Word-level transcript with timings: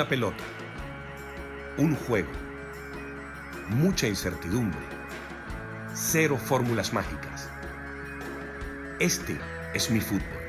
Una 0.00 0.08
pelota. 0.08 0.42
Un 1.76 1.94
juego. 1.94 2.30
Mucha 3.68 4.08
incertidumbre. 4.08 4.80
Cero 5.92 6.38
fórmulas 6.38 6.94
mágicas. 6.94 7.50
Este 8.98 9.38
es 9.74 9.90
mi 9.90 10.00
fútbol. 10.00 10.39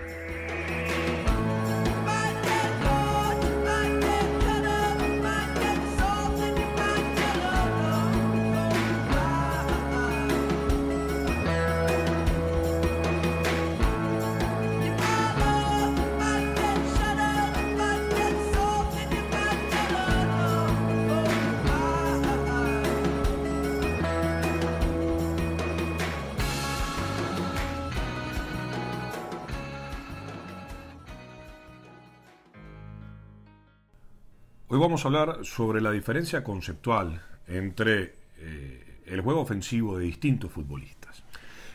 Hoy 34.73 34.79
vamos 34.79 35.03
a 35.03 35.09
hablar 35.09 35.39
sobre 35.43 35.81
la 35.81 35.91
diferencia 35.91 36.45
conceptual 36.45 37.21
entre 37.45 38.15
eh, 38.37 39.01
el 39.05 39.19
juego 39.19 39.41
ofensivo 39.41 39.97
de 39.97 40.05
distintos 40.05 40.49
futbolistas. 40.49 41.23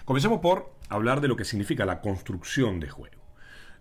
Comencemos 0.06 0.40
por 0.40 0.72
hablar 0.88 1.20
de 1.20 1.28
lo 1.28 1.36
que 1.36 1.44
significa 1.44 1.84
la 1.84 2.00
construcción 2.00 2.80
de 2.80 2.88
juego. 2.88 3.20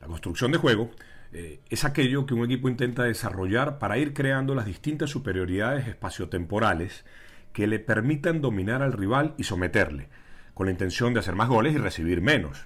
La 0.01 0.07
construcción 0.07 0.51
de 0.51 0.57
juego 0.57 0.91
eh, 1.31 1.61
es 1.69 1.85
aquello 1.85 2.25
que 2.25 2.33
un 2.33 2.43
equipo 2.43 2.67
intenta 2.67 3.03
desarrollar 3.03 3.79
para 3.79 3.97
ir 3.97 4.13
creando 4.13 4.53
las 4.53 4.65
distintas 4.65 5.11
superioridades 5.11 5.87
espaciotemporales 5.87 7.05
que 7.53 7.67
le 7.67 7.79
permitan 7.79 8.41
dominar 8.41 8.81
al 8.81 8.91
rival 8.91 9.33
y 9.37 9.45
someterle, 9.45 10.09
con 10.53 10.65
la 10.65 10.73
intención 10.73 11.13
de 11.13 11.21
hacer 11.21 11.35
más 11.35 11.47
goles 11.47 11.73
y 11.73 11.77
recibir 11.77 12.19
menos. 12.19 12.65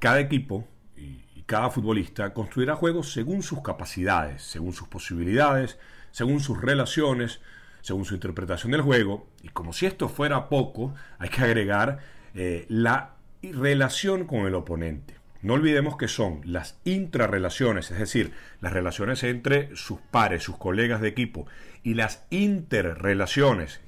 Cada 0.00 0.18
equipo 0.18 0.66
cada 1.48 1.70
futbolista 1.70 2.34
construirá 2.34 2.76
juegos 2.76 3.10
según 3.10 3.42
sus 3.42 3.62
capacidades, 3.62 4.42
según 4.42 4.74
sus 4.74 4.86
posibilidades, 4.86 5.78
según 6.10 6.40
sus 6.40 6.60
relaciones, 6.60 7.40
según 7.80 8.04
su 8.04 8.12
interpretación 8.12 8.72
del 8.72 8.82
juego. 8.82 9.26
Y 9.42 9.48
como 9.48 9.72
si 9.72 9.86
esto 9.86 10.10
fuera 10.10 10.50
poco, 10.50 10.94
hay 11.18 11.30
que 11.30 11.40
agregar 11.40 12.00
eh, 12.34 12.66
la 12.68 13.14
relación 13.40 14.26
con 14.26 14.40
el 14.40 14.54
oponente. 14.54 15.14
No 15.40 15.54
olvidemos 15.54 15.96
que 15.96 16.06
son 16.06 16.42
las 16.44 16.78
intrarrelaciones, 16.84 17.90
es 17.90 17.98
decir, 17.98 18.34
las 18.60 18.74
relaciones 18.74 19.24
entre 19.24 19.74
sus 19.74 20.00
pares, 20.00 20.42
sus 20.42 20.58
colegas 20.58 21.00
de 21.00 21.08
equipo, 21.08 21.46
y 21.82 21.94
las 21.94 22.26
interrelaciones, 22.28 23.80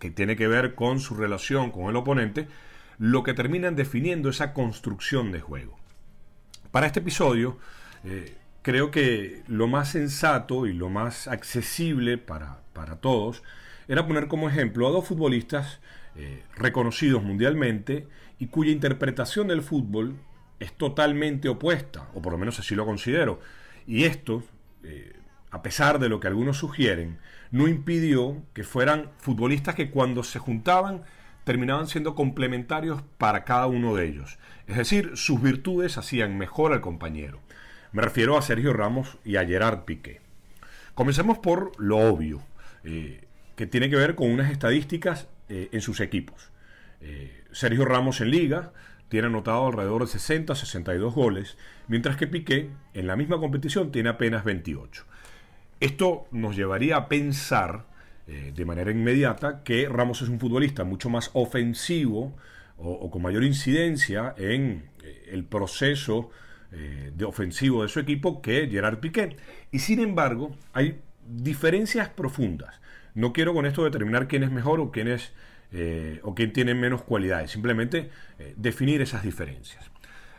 que 0.00 0.10
tiene 0.10 0.36
que 0.36 0.48
ver 0.48 0.74
con 0.74 1.00
su 1.00 1.14
relación 1.14 1.70
con 1.70 1.88
el 1.88 1.96
oponente, 1.96 2.46
lo 2.98 3.22
que 3.22 3.32
terminan 3.32 3.74
definiendo 3.74 4.28
esa 4.28 4.52
construcción 4.52 5.32
de 5.32 5.40
juego. 5.40 5.78
Para 6.70 6.86
este 6.86 7.00
episodio, 7.00 7.58
eh, 8.04 8.36
creo 8.62 8.90
que 8.90 9.42
lo 9.46 9.68
más 9.68 9.90
sensato 9.90 10.66
y 10.66 10.72
lo 10.72 10.88
más 10.88 11.28
accesible 11.28 12.18
para, 12.18 12.60
todos 13.00 13.42
era 13.88 14.06
poner 14.06 14.28
como 14.28 14.48
ejemplo 14.48 14.86
a 14.86 14.90
dos 14.90 15.06
futbolistas 15.06 15.80
eh, 16.14 16.42
reconocidos 16.56 17.22
mundialmente 17.22 18.08
y 18.38 18.48
cuya 18.48 18.72
interpretación 18.72 19.48
del 19.48 19.62
fútbol 19.62 20.16
es 20.58 20.72
totalmente 20.72 21.48
opuesta, 21.48 22.08
o 22.14 22.22
por 22.22 22.32
lo 22.32 22.38
menos 22.38 22.58
así 22.58 22.74
lo 22.74 22.86
considero. 22.86 23.40
Y 23.86 24.04
esto, 24.04 24.42
eh, 24.82 25.12
a 25.50 25.62
pesar 25.62 25.98
de 25.98 26.08
lo 26.08 26.20
que 26.20 26.28
algunos 26.28 26.58
sugieren, 26.58 27.18
no 27.50 27.68
impidió 27.68 28.42
que 28.52 28.64
fueran 28.64 29.10
futbolistas 29.18 29.74
que 29.74 29.90
cuando 29.90 30.22
se 30.24 30.38
juntaban 30.38 31.02
terminaban 31.46 31.86
siendo 31.86 32.16
complementarios 32.16 33.02
para 33.18 33.44
cada 33.44 33.68
uno 33.68 33.94
de 33.94 34.04
ellos. 34.04 34.36
Es 34.66 34.76
decir, 34.76 35.12
sus 35.14 35.40
virtudes 35.40 35.96
hacían 35.96 36.36
mejor 36.36 36.72
al 36.72 36.80
compañero. 36.80 37.38
Me 37.92 38.02
refiero 38.02 38.36
a 38.36 38.42
Sergio 38.42 38.72
Ramos 38.72 39.16
y 39.24 39.36
a 39.36 39.46
Gerard 39.46 39.84
Piqué. 39.84 40.20
Comencemos 40.96 41.38
por 41.38 41.70
lo 41.80 41.98
obvio, 41.98 42.42
eh, 42.82 43.28
que 43.54 43.68
tiene 43.68 43.88
que 43.88 43.94
ver 43.94 44.16
con 44.16 44.28
unas 44.28 44.50
estadísticas 44.50 45.28
eh, 45.48 45.68
en 45.70 45.80
sus 45.82 46.00
equipos. 46.00 46.50
Eh, 47.00 47.44
Sergio 47.52 47.84
Ramos 47.84 48.20
en 48.20 48.32
liga 48.32 48.72
tiene 49.08 49.28
anotado 49.28 49.68
alrededor 49.68 50.04
de 50.04 50.18
60-62 50.18 51.14
goles, 51.14 51.56
mientras 51.86 52.16
que 52.16 52.26
Piqué 52.26 52.70
en 52.92 53.06
la 53.06 53.14
misma 53.14 53.38
competición 53.38 53.92
tiene 53.92 54.08
apenas 54.08 54.42
28. 54.42 55.04
Esto 55.78 56.26
nos 56.32 56.56
llevaría 56.56 56.96
a 56.96 57.08
pensar 57.08 57.84
eh, 58.28 58.52
de 58.52 58.64
manera 58.64 58.90
inmediata 58.90 59.62
que 59.62 59.88
Ramos 59.88 60.20
es 60.20 60.28
un 60.28 60.40
futbolista 60.40 60.82
mucho 60.82 61.08
más 61.08 61.30
ofensivo 61.34 62.36
o, 62.76 63.08
con 63.08 63.22
mayor 63.22 63.44
incidencia 63.44 64.34
en 64.36 64.90
eh, 65.04 65.28
el 65.30 65.44
proceso 65.44 66.30
eh, 66.72 67.12
de 67.14 67.24
ofensivo 67.24 67.84
de 67.84 67.88
su 67.88 68.00
equipo 68.00 68.42
que 68.42 68.68
Gerard 68.68 68.98
Piqué. 68.98 69.36
Y 69.70 69.78
sin 69.78 70.00
embargo, 70.00 70.56
hay 70.72 70.98
diferencias 71.24 72.08
profundas. 72.08 72.80
No 73.14 73.32
quiero 73.32 73.54
con 73.54 73.64
esto 73.64 73.84
determinar 73.84 74.26
quién 74.26 74.42
es 74.42 74.50
mejor 74.50 74.80
o 74.80 74.90
quién 74.90 75.08
es 75.08 75.32
o 76.22 76.34
quién 76.34 76.52
tiene 76.52 76.74
menos 76.74 77.02
cualidades, 77.02 77.50
simplemente 77.50 78.08
definir 78.56 79.02
esas 79.02 79.24
diferencias. 79.24 79.90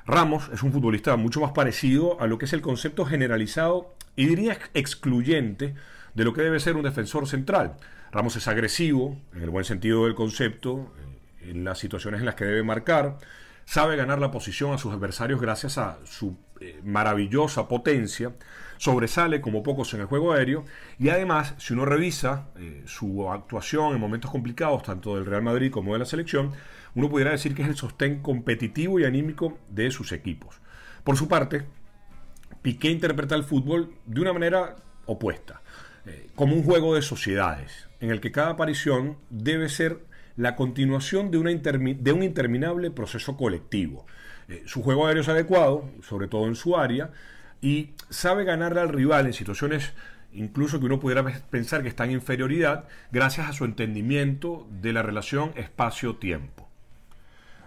Ramos 0.05 0.49
es 0.53 0.63
un 0.63 0.71
futbolista 0.71 1.15
mucho 1.17 1.41
más 1.41 1.51
parecido 1.51 2.19
a 2.21 2.27
lo 2.27 2.37
que 2.37 2.45
es 2.45 2.53
el 2.53 2.61
concepto 2.61 3.05
generalizado 3.05 3.93
y 4.15 4.25
diría 4.25 4.57
excluyente 4.73 5.75
de 6.17 6.25
lo 6.25 6.33
que 6.33 6.41
debe 6.41 6.59
ser 6.59 6.75
un 6.75 6.81
defensor 6.81 7.27
central. 7.27 7.77
Ramos 8.11 8.35
es 8.35 8.47
agresivo, 8.47 9.21
en 9.35 9.43
el 9.43 9.51
buen 9.51 9.65
sentido 9.65 10.05
del 10.05 10.15
concepto, 10.15 10.91
eh, 10.97 11.51
en 11.51 11.63
las 11.63 11.77
situaciones 11.77 12.21
en 12.21 12.25
las 12.25 12.33
que 12.33 12.43
debe 12.43 12.63
marcar, 12.63 13.19
sabe 13.65 13.95
ganar 13.95 14.17
la 14.17 14.31
posición 14.31 14.73
a 14.73 14.79
sus 14.79 14.91
adversarios 14.91 15.39
gracias 15.39 15.77
a 15.77 15.99
su 16.05 16.35
eh, 16.59 16.81
maravillosa 16.83 17.67
potencia, 17.67 18.33
sobresale 18.77 19.41
como 19.41 19.61
pocos 19.61 19.93
en 19.93 20.01
el 20.01 20.07
juego 20.07 20.33
aéreo 20.33 20.65
y 20.97 21.09
además, 21.09 21.53
si 21.59 21.73
uno 21.73 21.85
revisa 21.85 22.47
eh, 22.55 22.81
su 22.87 23.31
actuación 23.31 23.93
en 23.93 24.01
momentos 24.01 24.31
complicados, 24.31 24.81
tanto 24.81 25.13
del 25.13 25.25
Real 25.27 25.43
Madrid 25.43 25.69
como 25.69 25.93
de 25.93 25.99
la 25.99 26.05
selección, 26.05 26.51
uno 26.95 27.11
pudiera 27.11 27.29
decir 27.29 27.53
que 27.53 27.61
es 27.61 27.67
el 27.67 27.75
sostén 27.75 28.23
competitivo 28.23 28.99
y 28.99 29.05
anímico 29.05 29.59
de 29.69 29.91
sus 29.91 30.11
equipos. 30.11 30.61
Por 31.03 31.15
su 31.15 31.27
parte, 31.27 31.67
Piqué 32.63 32.89
interpreta 32.89 33.35
el 33.35 33.43
fútbol 33.43 33.93
de 34.07 34.19
una 34.19 34.33
manera 34.33 34.77
opuesta. 35.05 35.61
Como 36.35 36.55
un 36.55 36.63
juego 36.63 36.95
de 36.95 37.01
sociedades. 37.01 37.87
en 37.99 38.11
el 38.11 38.21
que 38.21 38.31
cada 38.31 38.51
aparición 38.51 39.17
debe 39.29 39.69
ser 39.69 39.99
la 40.35 40.55
continuación 40.55 41.31
de, 41.31 41.39
una 41.39 41.51
de 41.51 42.11
un 42.11 42.21
interminable 42.23 42.91
proceso 42.91 43.35
colectivo. 43.35 44.05
Eh, 44.49 44.61
su 44.67 44.83
juego 44.83 45.07
aéreo 45.07 45.23
es 45.23 45.29
adecuado, 45.29 45.89
sobre 46.03 46.27
todo 46.27 46.45
en 46.47 46.55
su 46.55 46.77
área, 46.77 47.09
y 47.59 47.89
sabe 48.09 48.43
ganarle 48.43 48.81
al 48.81 48.89
rival 48.89 49.25
en 49.25 49.33
situaciones 49.33 49.93
incluso 50.33 50.79
que 50.79 50.85
uno 50.85 50.99
pudiera 50.99 51.23
pe- 51.23 51.41
pensar 51.49 51.81
que 51.81 51.87
está 51.87 52.05
en 52.05 52.11
inferioridad, 52.11 52.87
gracias 53.11 53.49
a 53.49 53.53
su 53.53 53.65
entendimiento 53.65 54.67
de 54.69 54.93
la 54.93 55.01
relación 55.01 55.51
espacio-tiempo. 55.55 56.67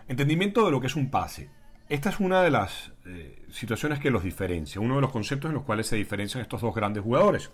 Entendimiento 0.07 0.65
de 0.65 0.71
lo 0.71 0.81
que 0.81 0.87
es 0.87 0.95
un 0.95 1.11
pase. 1.11 1.49
Esta 1.89 2.11
es 2.11 2.21
una 2.21 2.43
de 2.43 2.51
las 2.53 2.93
eh, 3.07 3.43
situaciones 3.51 3.99
que 3.99 4.13
los 4.13 4.23
diferencia, 4.23 4.81
uno 4.81 4.95
de 4.95 5.01
los 5.01 5.11
conceptos 5.11 5.49
en 5.49 5.57
los 5.57 5.65
cuales 5.65 5.89
se 5.89 5.97
diferencian 5.97 6.41
estos 6.43 6.61
dos 6.61 6.73
grandes 6.73 7.03
jugadores. 7.03 7.51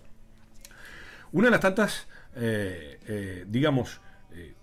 Una 1.31 1.47
de 1.47 1.51
las 1.51 1.59
tantas, 1.59 2.07
eh, 2.35 2.99
eh, 3.07 3.45
digamos, 3.47 3.99
eh, 4.31 4.55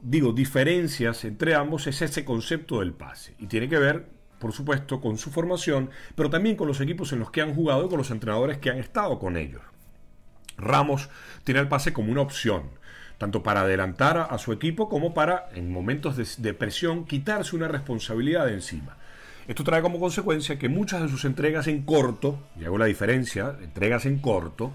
digo, 0.00 0.32
diferencias 0.32 1.24
entre 1.24 1.54
ambos 1.54 1.86
es 1.86 2.02
ese 2.02 2.24
concepto 2.24 2.80
del 2.80 2.92
pase. 2.92 3.34
Y 3.38 3.46
tiene 3.46 3.68
que 3.68 3.78
ver, 3.78 4.06
por 4.38 4.52
supuesto, 4.52 5.00
con 5.00 5.18
su 5.18 5.30
formación, 5.30 5.90
pero 6.14 6.30
también 6.30 6.56
con 6.56 6.68
los 6.68 6.80
equipos 6.80 7.12
en 7.12 7.20
los 7.20 7.30
que 7.30 7.40
han 7.40 7.54
jugado 7.54 7.86
y 7.86 7.88
con 7.88 7.98
los 7.98 8.10
entrenadores 8.10 8.58
que 8.58 8.70
han 8.70 8.78
estado 8.78 9.18
con 9.18 9.36
ellos. 9.36 9.62
Ramos 10.58 11.08
tiene 11.44 11.60
el 11.60 11.68
pase 11.68 11.92
como 11.92 12.12
una 12.12 12.20
opción, 12.20 12.64
tanto 13.16 13.42
para 13.42 13.62
adelantar 13.62 14.28
a, 14.30 14.36
su 14.38 14.52
equipo 14.52 14.88
como 14.88 15.14
para, 15.14 15.48
en 15.54 15.72
momentos 15.72 16.16
de, 16.16 16.26
de 16.38 16.54
presión, 16.54 17.06
quitarse 17.06 17.56
una 17.56 17.68
responsabilidad 17.68 18.46
de 18.46 18.54
encima. 18.54 18.98
Esto 19.48 19.64
trae 19.64 19.82
como 19.82 19.98
consecuencia 19.98 20.58
que 20.58 20.68
muchas 20.68 21.02
de 21.02 21.08
sus 21.08 21.24
entregas 21.24 21.66
en 21.66 21.82
corto, 21.82 22.38
y 22.60 22.64
hago 22.64 22.78
la 22.78 22.84
diferencia, 22.84 23.56
entregas 23.60 24.06
en 24.06 24.18
corto, 24.18 24.72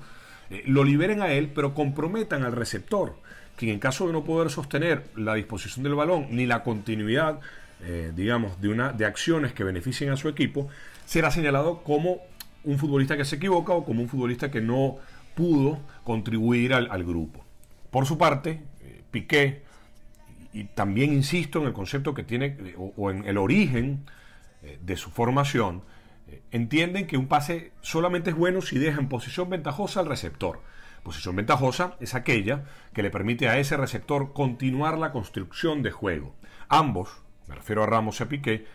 eh, 0.49 0.63
lo 0.65 0.83
liberen 0.83 1.21
a 1.21 1.31
él, 1.31 1.51
pero 1.53 1.73
comprometan 1.73 2.43
al 2.43 2.53
receptor, 2.53 3.15
quien 3.55 3.71
en 3.71 3.79
caso 3.79 4.07
de 4.07 4.13
no 4.13 4.23
poder 4.23 4.49
sostener 4.49 5.05
la 5.15 5.35
disposición 5.35 5.83
del 5.83 5.95
balón 5.95 6.27
ni 6.31 6.45
la 6.45 6.63
continuidad, 6.63 7.39
eh, 7.83 8.11
digamos, 8.15 8.59
de, 8.61 8.69
una, 8.69 8.93
de 8.93 9.05
acciones 9.05 9.53
que 9.53 9.63
beneficien 9.63 10.11
a 10.11 10.17
su 10.17 10.29
equipo, 10.29 10.69
será 11.05 11.31
señalado 11.31 11.83
como 11.83 12.21
un 12.63 12.77
futbolista 12.77 13.17
que 13.17 13.25
se 13.25 13.37
equivoca 13.37 13.73
o 13.73 13.85
como 13.85 14.01
un 14.01 14.09
futbolista 14.09 14.51
que 14.51 14.61
no 14.61 14.97
pudo 15.35 15.79
contribuir 16.03 16.73
al, 16.73 17.03
grupo. 17.03 17.43
Por 17.91 18.05
su 18.05 18.17
parte, 18.17 18.61
eh, 18.81 19.01
Piqué, 19.11 19.63
y 20.53 20.63
también 20.65 21.13
insisto 21.13 21.59
en 21.59 21.67
el 21.67 21.73
concepto 21.73 22.13
que 22.13 22.23
tiene, 22.23 22.57
o, 22.77 23.11
en 23.11 23.25
el 23.25 23.37
origen 23.37 24.05
de 24.81 24.97
su 24.97 25.11
formación, 25.11 25.83
entienden 26.51 27.07
que 27.07 27.17
un 27.17 27.27
pase 27.27 27.71
solamente 27.81 28.31
es 28.31 28.35
bueno 28.35 28.61
si 28.61 28.77
deja 28.77 28.99
en 28.99 29.09
posición 29.09 29.49
ventajosa 29.49 29.99
al 29.99 30.07
receptor. 30.07 30.61
Posición 31.03 31.35
ventajosa 31.35 31.95
es 31.99 32.15
aquella 32.15 32.65
que 32.93 33.01
le 33.01 33.11
permite 33.11 33.47
a 33.47 33.59
ese 33.59 33.77
receptor 33.77 34.33
continuar 34.33 34.97
la 34.97 35.11
construcción 35.11 35.81
de 35.81 35.91
juego. 35.91 36.35
Ambos, 36.67 37.09
me 37.47 37.55
refiero 37.55 37.83
a 37.83 37.85
Ramos 37.85 38.19
y 38.19 38.23
a 38.23 38.29
Piqué, 38.29 38.65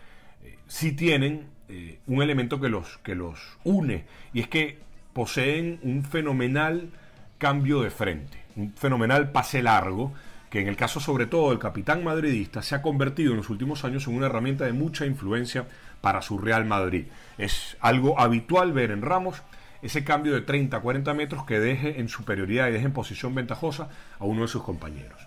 eh, 0.42 0.58
sí 0.66 0.92
tienen 0.92 1.48
eh, 1.68 1.98
un 2.06 2.22
elemento 2.22 2.60
que 2.60 2.68
los, 2.68 2.98
que 2.98 3.14
los 3.14 3.58
une, 3.64 4.04
y 4.32 4.40
es 4.40 4.48
que 4.48 4.78
poseen 5.12 5.78
un 5.82 6.04
fenomenal 6.04 6.90
cambio 7.36 7.82
de 7.82 7.90
frente, 7.90 8.38
un 8.56 8.72
fenomenal 8.72 9.30
pase 9.30 9.62
largo, 9.62 10.14
que 10.48 10.60
en 10.60 10.68
el 10.68 10.76
caso 10.76 11.00
sobre 11.00 11.26
todo 11.26 11.50
del 11.50 11.58
capitán 11.58 12.04
madridista 12.04 12.62
se 12.62 12.74
ha 12.74 12.82
convertido 12.82 13.32
en 13.32 13.38
los 13.38 13.50
últimos 13.50 13.84
años 13.84 14.06
en 14.06 14.14
una 14.14 14.26
herramienta 14.26 14.64
de 14.64 14.72
mucha 14.72 15.06
influencia 15.06 15.66
para 16.02 16.20
su 16.20 16.36
Real 16.36 16.66
Madrid. 16.66 17.06
Es 17.38 17.78
algo 17.80 18.20
habitual 18.20 18.74
ver 18.74 18.90
en 18.90 19.00
Ramos 19.00 19.42
ese 19.80 20.04
cambio 20.04 20.34
de 20.34 20.42
30 20.42 20.76
a 20.76 20.80
40 20.80 21.14
metros 21.14 21.46
que 21.46 21.58
deje 21.58 21.98
en 21.98 22.08
superioridad 22.08 22.68
y 22.68 22.72
deje 22.72 22.84
en 22.84 22.92
posición 22.92 23.34
ventajosa 23.34 23.88
a 24.18 24.24
uno 24.24 24.42
de 24.42 24.48
sus 24.48 24.62
compañeros. 24.62 25.26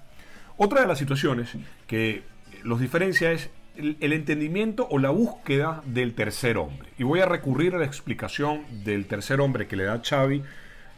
Otra 0.57 0.81
de 0.81 0.87
las 0.87 0.99
situaciones 0.99 1.57
que 1.87 2.23
los 2.63 2.79
diferencia 2.79 3.31
es 3.31 3.49
el, 3.75 4.13
entendimiento 4.13 4.87
o 4.89 4.99
la 4.99 5.09
búsqueda 5.09 5.81
del 5.85 6.13
tercer 6.13 6.57
hombre. 6.57 6.89
Y 6.97 7.03
voy 7.03 7.19
a 7.19 7.25
recurrir 7.25 7.75
a 7.75 7.79
la 7.79 7.85
explicación 7.85 8.61
del 8.85 9.05
tercer 9.05 9.41
hombre 9.41 9.67
que 9.67 9.75
le 9.75 9.83
da 9.83 10.01
Xavi 10.01 10.43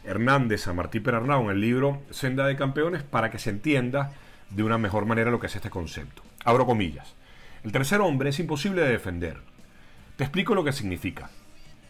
Hernández 0.04 0.68
a 0.68 0.72
Martí 0.72 1.00
Perarnau 1.00 1.44
en 1.44 1.50
el 1.50 1.60
libro 1.60 2.02
Senda 2.10 2.46
de 2.46 2.56
Campeones 2.56 3.02
para 3.02 3.30
que 3.30 3.40
se 3.40 3.50
entienda 3.50 4.12
de 4.50 4.62
una 4.62 4.78
mejor 4.78 5.06
manera 5.06 5.30
lo 5.30 5.40
que 5.40 5.48
es 5.48 5.56
este 5.56 5.70
concepto. 5.70 6.22
Abro 6.44 6.66
comillas. 6.66 7.14
El 7.64 7.72
tercer 7.72 8.00
hombre 8.00 8.30
es 8.30 8.38
imposible 8.38 8.82
de 8.82 8.92
defender. 8.92 9.38
Te 10.18 10.24
explico 10.24 10.56
lo 10.56 10.64
que 10.64 10.72
significa. 10.72 11.30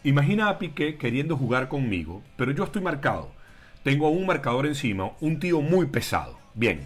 Imagina 0.03 0.49
a 0.49 0.59
Piqué 0.59 0.97
queriendo 0.97 1.35
jugar 1.35 1.67
conmigo, 1.67 2.21
pero 2.37 2.51
yo 2.51 2.63
estoy 2.63 2.79
marcado. 2.79 3.31
Tengo 3.81 4.07
un 4.09 4.27
marcador 4.27 4.67
encima, 4.67 5.13
un 5.19 5.39
tío 5.39 5.61
muy 5.61 5.87
pesado. 5.87 6.37
Bien, 6.53 6.85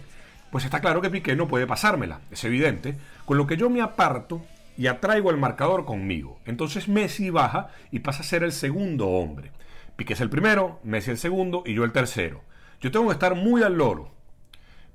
pues 0.50 0.64
está 0.64 0.80
claro 0.80 1.02
que 1.02 1.10
Piqué 1.10 1.36
no 1.36 1.46
puede 1.46 1.66
pasármela, 1.66 2.22
es 2.30 2.42
evidente, 2.44 2.96
con 3.26 3.36
lo 3.36 3.46
que 3.46 3.58
yo 3.58 3.68
me 3.68 3.82
aparto 3.82 4.42
y 4.78 4.86
atraigo 4.86 5.30
el 5.30 5.36
marcador 5.36 5.84
conmigo. 5.84 6.40
Entonces 6.46 6.88
Messi 6.88 7.28
baja 7.28 7.68
y 7.90 7.98
pasa 7.98 8.22
a 8.22 8.24
ser 8.24 8.42
el 8.42 8.52
segundo 8.52 9.08
hombre. 9.08 9.50
Piqué 9.96 10.14
es 10.14 10.22
el 10.22 10.30
primero, 10.30 10.80
Messi 10.82 11.10
el 11.10 11.18
segundo 11.18 11.62
y 11.66 11.74
yo 11.74 11.84
el 11.84 11.92
tercero. 11.92 12.40
Yo 12.80 12.90
tengo 12.90 13.08
que 13.08 13.12
estar 13.12 13.34
muy 13.34 13.62
al 13.62 13.74
loro. 13.74 14.13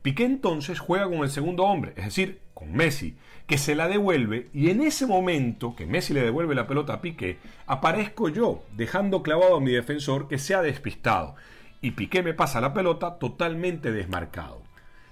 Piqué 0.02 0.24
entonces 0.24 0.80
juega 0.80 1.06
con 1.06 1.20
el 1.20 1.30
segundo 1.30 1.64
hombre, 1.66 1.94
es 1.98 2.06
decir, 2.06 2.40
con 2.54 2.74
Messi, 2.74 3.16
que 3.48 3.58
se 3.58 3.76
la 3.76 3.88
devuelve 3.88 4.50
y 4.54 4.70
en 4.70 4.82
ese 4.82 5.06
momento 5.06 5.76
que 5.76 5.86
Messi 5.86 6.14
le 6.14 6.22
devuelve 6.22 6.56
la 6.56 6.68
pelota 6.68 6.94
a 6.94 7.02
Piqué, 7.02 7.38
aparezco 7.68 8.30
yo, 8.30 8.64
dejando 8.76 9.24
clavado 9.24 9.58
a 9.58 9.60
mi 9.60 9.72
defensor 9.72 10.28
que 10.28 10.38
se 10.38 10.56
ha 10.56 10.62
despistado 10.62 11.36
y 11.82 11.92
Piqué 11.92 12.24
me 12.24 12.34
pasa 12.34 12.62
la 12.62 12.74
pelota 12.74 13.18
totalmente 13.18 13.92
desmarcado. 13.92 14.62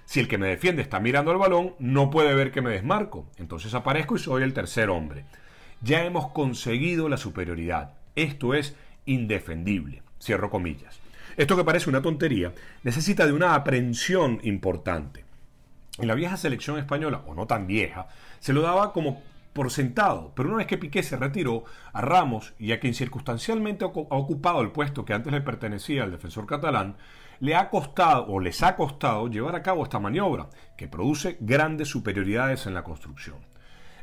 Si 0.04 0.20
el 0.20 0.28
que 0.28 0.38
me 0.38 0.48
defiende 0.48 0.80
está 0.80 1.00
mirando 1.00 1.32
el 1.32 1.38
balón, 1.38 1.74
no 1.78 2.10
puede 2.10 2.34
ver 2.34 2.50
que 2.50 2.62
me 2.62 2.70
desmarco, 2.70 3.26
entonces 3.36 3.74
aparezco 3.74 4.16
y 4.16 4.20
soy 4.20 4.42
el 4.42 4.54
tercer 4.54 4.88
hombre. 4.88 5.24
Ya 5.82 6.04
hemos 6.04 6.28
conseguido 6.28 7.08
la 7.08 7.18
superioridad. 7.18 7.94
Esto 8.16 8.54
es 8.54 8.74
indefendible. 9.04 10.02
Cierro 10.20 10.50
comillas. 10.50 10.98
Esto 11.38 11.56
que 11.56 11.62
parece 11.62 11.88
una 11.88 12.02
tontería 12.02 12.52
necesita 12.82 13.24
de 13.24 13.32
una 13.32 13.54
aprehensión 13.54 14.40
importante. 14.42 15.24
En 15.96 16.08
la 16.08 16.16
vieja 16.16 16.36
selección 16.36 16.80
española, 16.80 17.22
o 17.28 17.34
no 17.34 17.46
tan 17.46 17.68
vieja, 17.68 18.08
se 18.40 18.52
lo 18.52 18.60
daba 18.60 18.92
como 18.92 19.22
por 19.52 19.70
sentado, 19.70 20.32
pero 20.34 20.48
una 20.48 20.58
vez 20.58 20.66
que 20.66 20.78
Piqué 20.78 21.04
se 21.04 21.16
retiró, 21.16 21.62
a 21.92 22.00
Ramos 22.00 22.54
y 22.58 22.72
a 22.72 22.80
quien 22.80 22.92
circunstancialmente 22.92 23.84
ha 23.84 23.88
ocupado 23.88 24.62
el 24.62 24.72
puesto 24.72 25.04
que 25.04 25.14
antes 25.14 25.32
le 25.32 25.40
pertenecía 25.40 26.02
al 26.02 26.10
defensor 26.10 26.44
catalán, 26.44 26.96
le 27.38 27.54
ha 27.54 27.70
costado 27.70 28.26
o 28.26 28.40
les 28.40 28.60
ha 28.64 28.74
costado 28.74 29.28
llevar 29.28 29.54
a 29.54 29.62
cabo 29.62 29.84
esta 29.84 30.00
maniobra, 30.00 30.48
que 30.76 30.88
produce 30.88 31.36
grandes 31.38 31.86
superioridades 31.86 32.66
en 32.66 32.74
la 32.74 32.82
construcción. 32.82 33.36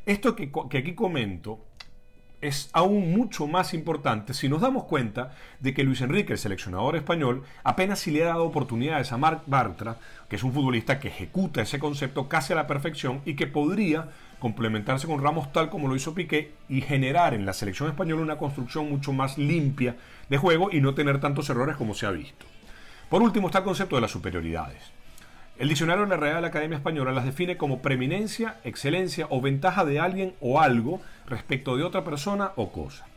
Esto 0.05 0.37
que 0.37 0.77
aquí 0.77 0.95
comento 0.95 1.65
es 2.47 2.69
aún 2.73 3.11
mucho 3.11 3.47
más 3.47 3.73
importante 3.73 4.33
si 4.33 4.49
nos 4.49 4.61
damos 4.61 4.85
cuenta 4.85 5.33
de 5.59 5.73
que 5.73 5.83
Luis 5.83 6.01
Enrique, 6.01 6.33
el 6.33 6.39
seleccionador 6.39 6.95
español, 6.95 7.43
apenas 7.63 7.99
si 7.99 8.11
le 8.11 8.23
ha 8.23 8.27
dado 8.27 8.45
oportunidades 8.45 9.11
a 9.11 9.17
Marc 9.17 9.43
Bartra, 9.47 9.97
que 10.29 10.35
es 10.35 10.43
un 10.43 10.53
futbolista 10.53 10.99
que 10.99 11.07
ejecuta 11.07 11.61
ese 11.61 11.79
concepto 11.79 12.27
casi 12.27 12.53
a 12.53 12.57
la 12.57 12.67
perfección 12.67 13.21
y 13.25 13.35
que 13.35 13.47
podría 13.47 14.09
complementarse 14.39 15.07
con 15.07 15.21
Ramos 15.21 15.51
tal 15.51 15.69
como 15.69 15.87
lo 15.87 15.95
hizo 15.95 16.13
Piqué 16.13 16.53
y 16.69 16.81
generar 16.81 17.33
en 17.33 17.45
la 17.45 17.53
selección 17.53 17.89
española 17.89 18.21
una 18.21 18.37
construcción 18.37 18.89
mucho 18.89 19.13
más 19.13 19.37
limpia 19.37 19.95
de 20.29 20.37
juego 20.37 20.69
y 20.71 20.81
no 20.81 20.93
tener 20.93 21.19
tantos 21.19 21.49
errores 21.49 21.77
como 21.77 21.93
se 21.93 22.05
ha 22.05 22.11
visto. 22.11 22.45
Por 23.09 23.21
último 23.21 23.47
está 23.47 23.59
el 23.59 23.65
concepto 23.65 23.95
de 23.95 24.01
las 24.01 24.11
superioridades. 24.11 24.91
El 25.57 25.69
diccionario 25.69 26.03
de 26.03 26.09
la 26.09 26.17
Real 26.17 26.43
Academia 26.43 26.75
Española 26.75 27.13
las 27.13 27.23
define 27.23 27.55
como 27.55 27.81
preeminencia, 27.81 28.57
excelencia 28.65 29.27
o 29.29 29.39
ventaja 29.39 29.85
de 29.85 30.01
alguien 30.01 30.33
o 30.41 30.59
algo 30.59 30.99
respecto 31.27 31.77
de 31.77 31.83
otra 31.83 32.03
persona 32.03 32.51
o 32.57 32.73
cosa. 32.73 33.07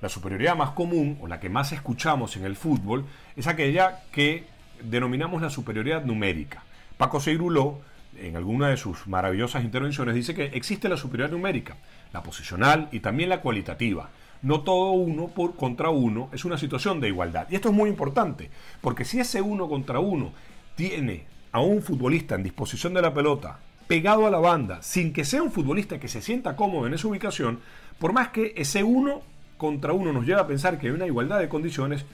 La 0.00 0.08
superioridad 0.08 0.56
más 0.56 0.70
común, 0.70 1.18
o 1.20 1.28
la 1.28 1.38
que 1.38 1.48
más 1.48 1.70
escuchamos 1.70 2.36
en 2.36 2.44
el 2.44 2.56
fútbol, 2.56 3.04
es 3.36 3.46
aquella 3.46 4.00
que 4.10 4.44
denominamos 4.82 5.40
la 5.40 5.50
superioridad 5.50 6.04
numérica. 6.04 6.64
Paco 6.96 7.20
Seiruló, 7.20 7.78
en 8.16 8.34
alguna 8.34 8.70
de 8.70 8.76
sus 8.76 9.06
maravillosas 9.06 9.62
intervenciones, 9.62 10.16
dice 10.16 10.34
que 10.34 10.46
existe 10.46 10.88
la 10.88 10.96
superioridad 10.96 11.36
numérica, 11.36 11.76
la 12.12 12.24
posicional 12.24 12.88
y 12.90 12.98
también 12.98 13.28
la 13.28 13.40
cualitativa. 13.40 14.10
No 14.42 14.62
todo 14.62 14.90
uno 14.90 15.28
por 15.28 15.54
contra 15.54 15.90
uno 15.90 16.28
es 16.32 16.44
una 16.44 16.58
situación 16.58 16.98
de 16.98 17.06
igualdad. 17.06 17.46
Y 17.50 17.54
esto 17.54 17.68
es 17.68 17.74
muy 17.74 17.88
importante, 17.88 18.50
porque 18.80 19.04
si 19.04 19.20
ese 19.20 19.40
uno 19.40 19.68
contra 19.68 20.00
uno 20.00 20.32
tiene 20.74 21.37
a 21.52 21.60
un 21.60 21.82
futbolista 21.82 22.34
en 22.34 22.42
disposición 22.42 22.94
de 22.94 23.02
la 23.02 23.14
pelota, 23.14 23.58
pegado 23.86 24.26
a 24.26 24.30
la 24.30 24.38
banda, 24.38 24.82
sin 24.82 25.12
que 25.12 25.24
sea 25.24 25.42
un 25.42 25.50
futbolista 25.50 25.98
que 25.98 26.08
se 26.08 26.22
sienta 26.22 26.56
cómodo 26.56 26.86
en 26.86 26.94
esa 26.94 27.08
ubicación, 27.08 27.60
por 27.98 28.12
más 28.12 28.28
que 28.28 28.52
ese 28.56 28.82
uno 28.84 29.22
contra 29.56 29.92
uno 29.92 30.12
nos 30.12 30.26
lleve 30.26 30.40
a 30.40 30.46
pensar 30.46 30.78
que 30.78 30.86
hay 30.86 30.92
una 30.92 31.06
igualdad 31.06 31.40
de 31.40 31.48
condiciones, 31.48 32.04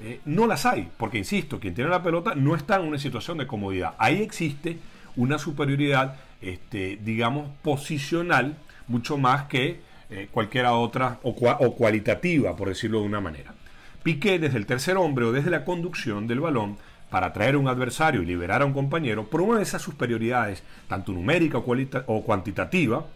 eh, 0.00 0.20
no 0.24 0.46
las 0.46 0.66
hay, 0.66 0.88
porque 0.96 1.18
insisto, 1.18 1.60
quien 1.60 1.74
tiene 1.74 1.90
la 1.90 2.02
pelota 2.02 2.34
no 2.34 2.56
está 2.56 2.76
en 2.76 2.86
una 2.86 2.98
situación 2.98 3.38
de 3.38 3.46
comodidad. 3.46 3.94
Ahí 3.98 4.20
existe 4.20 4.78
una 5.16 5.38
superioridad, 5.38 6.16
este, 6.42 6.98
digamos, 7.02 7.48
posicional, 7.62 8.56
mucho 8.88 9.16
más 9.16 9.44
que 9.44 9.80
eh, 10.10 10.28
cualquiera 10.30 10.74
otra, 10.74 11.20
o 11.22 11.34
cualitativa, 11.74 12.56
por 12.56 12.68
decirlo 12.68 13.00
de 13.00 13.06
una 13.06 13.20
manera. 13.20 13.54
Piqué 14.02 14.38
desde 14.38 14.58
el 14.58 14.66
tercer 14.66 14.96
hombre 14.96 15.24
o 15.24 15.32
desde 15.32 15.50
la 15.50 15.64
conducción 15.64 16.26
del 16.26 16.40
balón 16.40 16.76
para 17.10 17.28
atraer 17.28 17.54
a 17.54 17.58
un 17.58 17.68
adversario 17.68 18.22
y 18.22 18.26
liberar 18.26 18.62
a 18.62 18.66
un 18.66 18.72
compañero, 18.72 19.28
promueve 19.28 19.62
esas 19.62 19.82
superioridades, 19.82 20.62
tanto 20.88 21.12
numérica 21.12 21.58
o, 21.58 22.22
cuantitativa, 22.22 23.06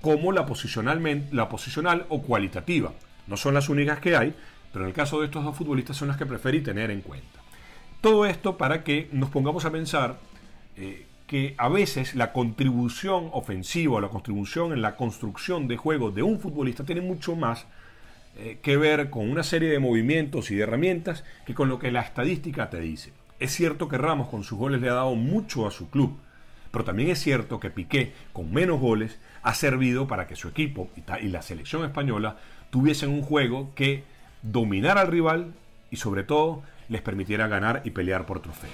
como 0.00 0.32
la, 0.32 0.46
la 1.32 1.48
posicional 1.48 2.06
o 2.08 2.22
cualitativa. 2.22 2.92
No 3.26 3.36
son 3.36 3.54
las 3.54 3.68
únicas 3.68 4.00
que 4.00 4.16
hay, 4.16 4.34
pero 4.72 4.84
en 4.84 4.90
el 4.90 4.94
caso 4.94 5.20
de 5.20 5.26
estos 5.26 5.44
dos 5.44 5.56
futbolistas 5.56 5.96
son 5.96 6.08
las 6.08 6.16
que 6.16 6.26
preferí 6.26 6.60
tener 6.60 6.90
en 6.90 7.00
cuenta. 7.00 7.40
Todo 8.00 8.26
esto 8.26 8.56
para 8.56 8.82
que 8.82 9.08
nos 9.12 9.30
pongamos 9.30 9.64
a 9.64 9.70
pensar 9.70 10.18
eh, 10.76 11.06
que 11.26 11.54
a 11.58 11.68
veces 11.68 12.14
la 12.14 12.32
contribución 12.32 13.28
ofensiva 13.32 13.94
o 13.94 14.00
la 14.00 14.08
contribución 14.08 14.72
en 14.72 14.82
la 14.82 14.96
construcción 14.96 15.68
de 15.68 15.76
juego 15.76 16.10
de 16.10 16.22
un 16.22 16.40
futbolista 16.40 16.84
tiene 16.84 17.02
mucho 17.02 17.36
más 17.36 17.66
eh, 18.36 18.58
que 18.62 18.76
ver 18.76 19.10
con 19.10 19.30
una 19.30 19.42
serie 19.42 19.68
de 19.68 19.78
movimientos 19.78 20.50
y 20.50 20.56
de 20.56 20.62
herramientas 20.62 21.24
que 21.46 21.54
con 21.54 21.68
lo 21.68 21.78
que 21.78 21.90
la 21.90 22.00
estadística 22.00 22.70
te 22.70 22.80
dice. 22.80 23.12
Es 23.40 23.52
cierto 23.52 23.88
que 23.88 23.96
Ramos 23.96 24.28
con 24.28 24.44
sus 24.44 24.58
goles 24.58 24.82
le 24.82 24.90
ha 24.90 24.94
dado 24.94 25.14
mucho 25.14 25.66
a 25.66 25.70
su 25.70 25.88
club, 25.88 26.18
pero 26.70 26.84
también 26.84 27.08
es 27.08 27.20
cierto 27.20 27.58
que 27.58 27.70
Piqué 27.70 28.12
con 28.34 28.52
menos 28.52 28.78
goles 28.78 29.18
ha 29.42 29.54
servido 29.54 30.06
para 30.06 30.26
que 30.26 30.36
su 30.36 30.46
equipo 30.48 30.90
y 31.22 31.28
la 31.28 31.40
selección 31.40 31.82
española 31.86 32.36
tuviesen 32.68 33.08
un 33.08 33.22
juego 33.22 33.72
que 33.74 34.04
dominara 34.42 35.00
al 35.00 35.08
rival 35.08 35.54
y 35.90 35.96
sobre 35.96 36.22
todo 36.22 36.62
les 36.90 37.00
permitiera 37.00 37.48
ganar 37.48 37.80
y 37.84 37.90
pelear 37.90 38.26
por 38.26 38.40
trofeo. 38.40 38.68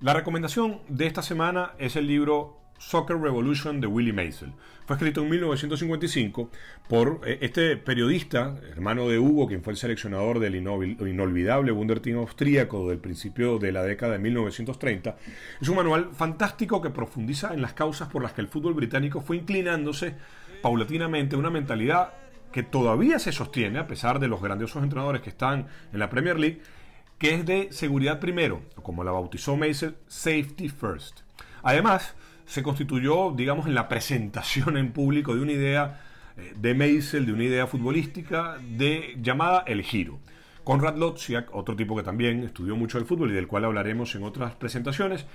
La 0.00 0.14
recomendación 0.14 0.80
de 0.88 1.06
esta 1.06 1.22
semana 1.22 1.74
es 1.78 1.94
el 1.94 2.08
libro 2.08 2.56
Soccer 2.78 3.18
Revolution 3.18 3.80
de 3.80 3.86
Willie 3.86 4.12
Maisel. 4.12 4.52
Fue 4.86 4.96
escrito 4.96 5.22
en 5.22 5.28
1955 5.28 6.50
por 6.88 7.20
eh, 7.26 7.38
este 7.42 7.76
periodista, 7.76 8.56
hermano 8.70 9.08
de 9.08 9.18
Hugo, 9.18 9.46
quien 9.46 9.62
fue 9.62 9.74
el 9.74 9.76
seleccionador 9.76 10.38
del 10.38 10.54
inolvidable 10.54 11.72
Wunderteam 11.72 12.18
austríaco 12.18 12.88
del 12.88 12.98
principio 12.98 13.58
de 13.58 13.72
la 13.72 13.82
década 13.82 14.12
de 14.12 14.18
1930. 14.20 15.16
Es 15.60 15.68
un 15.68 15.76
manual 15.76 16.10
fantástico 16.14 16.80
que 16.80 16.90
profundiza 16.90 17.52
en 17.52 17.60
las 17.60 17.74
causas 17.74 18.08
por 18.08 18.22
las 18.22 18.32
que 18.32 18.40
el 18.40 18.48
fútbol 18.48 18.74
británico 18.74 19.20
fue 19.20 19.36
inclinándose 19.36 20.14
paulatinamente 20.62 21.36
a 21.36 21.38
una 21.38 21.50
mentalidad 21.50 22.14
que 22.52 22.62
todavía 22.62 23.18
se 23.18 23.32
sostiene, 23.32 23.78
a 23.78 23.86
pesar 23.86 24.18
de 24.20 24.28
los 24.28 24.40
grandiosos 24.40 24.82
entrenadores 24.82 25.22
que 25.22 25.30
están 25.30 25.66
en 25.92 25.98
la 25.98 26.08
Premier 26.08 26.38
League, 26.38 26.62
que 27.18 27.34
es 27.34 27.44
de 27.44 27.68
seguridad 27.72 28.20
primero, 28.20 28.62
como 28.82 29.04
la 29.04 29.12
bautizó 29.12 29.56
Mason, 29.56 29.96
safety 30.06 30.68
first. 30.68 31.20
Además, 31.62 32.14
se 32.48 32.62
constituyó, 32.62 33.30
digamos, 33.32 33.66
en 33.66 33.74
la 33.74 33.88
presentación 33.88 34.78
en 34.78 34.92
público 34.92 35.34
de 35.34 35.42
una 35.42 35.52
idea 35.52 36.00
eh, 36.36 36.54
de 36.56 36.74
Meisel, 36.74 37.26
de 37.26 37.34
una 37.34 37.44
idea 37.44 37.66
futbolística 37.66 38.56
de, 38.58 39.16
llamada 39.20 39.62
el 39.66 39.82
giro. 39.82 40.18
Konrad 40.64 40.96
Lotziak, 40.96 41.54
otro 41.54 41.76
tipo 41.76 41.94
que 41.94 42.02
también 42.02 42.42
estudió 42.42 42.74
mucho 42.74 42.98
el 42.98 43.04
fútbol 43.04 43.30
y 43.30 43.34
del 43.34 43.46
cual 43.46 43.66
hablaremos 43.66 44.14
en 44.14 44.24
otras 44.24 44.54
presentaciones, 44.54 45.26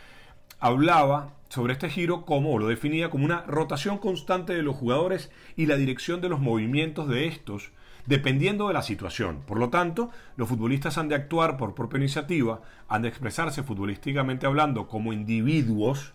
hablaba 0.59 1.33
sobre 1.49 1.73
este 1.73 1.89
giro 1.89 2.25
como, 2.25 2.57
lo 2.57 2.67
definía 2.67 3.11
como 3.11 3.25
una 3.25 3.41
rotación 3.43 3.99
constante 3.99 4.53
de 4.53 4.63
los 4.63 4.75
jugadores 4.75 5.31
y 5.55 5.67
la 5.67 5.75
dirección 5.75 6.19
de 6.19 6.29
los 6.29 6.39
movimientos 6.39 7.07
de 7.07 7.27
estos, 7.27 7.71
dependiendo 8.07 8.67
de 8.67 8.73
la 8.73 8.81
situación. 8.81 9.41
Por 9.45 9.59
lo 9.59 9.69
tanto, 9.69 10.09
los 10.35 10.49
futbolistas 10.49 10.97
han 10.97 11.09
de 11.09 11.15
actuar 11.15 11.57
por 11.57 11.75
propia 11.75 11.99
iniciativa, 11.99 12.61
han 12.87 13.03
de 13.03 13.09
expresarse 13.09 13.61
futbolísticamente 13.61 14.47
hablando 14.47 14.87
como 14.87 15.13
individuos, 15.13 16.13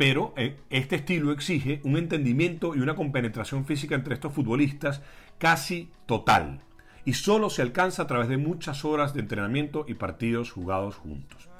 pero 0.00 0.32
eh, 0.38 0.56
este 0.70 0.96
estilo 0.96 1.30
exige 1.30 1.82
un 1.84 1.98
entendimiento 1.98 2.74
y 2.74 2.80
una 2.80 2.94
compenetración 2.94 3.66
física 3.66 3.94
entre 3.94 4.14
estos 4.14 4.32
futbolistas 4.32 5.02
casi 5.36 5.90
total, 6.06 6.62
y 7.04 7.12
solo 7.12 7.50
se 7.50 7.60
alcanza 7.60 8.04
a 8.04 8.06
través 8.06 8.30
de 8.30 8.38
muchas 8.38 8.86
horas 8.86 9.12
de 9.12 9.20
entrenamiento 9.20 9.84
y 9.86 9.92
partidos 9.92 10.52
jugados 10.52 10.96
juntos. 10.96 11.50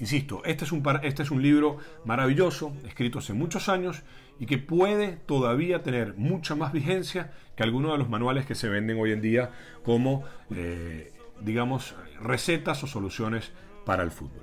Insisto, 0.00 0.42
este 0.44 0.66
es, 0.66 0.72
un, 0.72 0.82
este 1.02 1.22
es 1.22 1.30
un 1.30 1.40
libro 1.40 1.78
maravilloso, 2.04 2.74
escrito 2.86 3.20
hace 3.20 3.32
muchos 3.32 3.70
años 3.70 4.02
y 4.38 4.44
que 4.44 4.58
puede 4.58 5.16
todavía 5.24 5.82
tener 5.82 6.12
mucha 6.18 6.54
más 6.54 6.74
vigencia 6.74 7.32
que 7.56 7.62
algunos 7.62 7.92
de 7.92 7.98
los 7.98 8.10
manuales 8.10 8.44
que 8.44 8.54
se 8.54 8.68
venden 8.68 9.00
hoy 9.00 9.12
en 9.12 9.22
día 9.22 9.50
como, 9.82 10.24
eh, 10.54 11.10
digamos, 11.40 11.94
recetas 12.20 12.84
o 12.84 12.86
soluciones 12.86 13.50
para 13.86 14.02
el 14.02 14.10
fútbol. 14.10 14.42